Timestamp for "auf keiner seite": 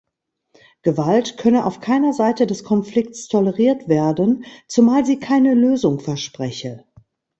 1.63-2.47